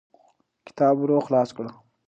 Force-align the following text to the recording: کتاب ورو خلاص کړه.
کتاب 0.67 0.95
ورو 0.99 1.17
خلاص 1.27 1.49
کړه. 1.57 1.71